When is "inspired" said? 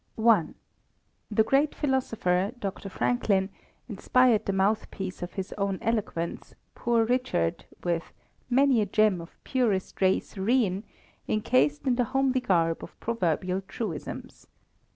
3.87-4.47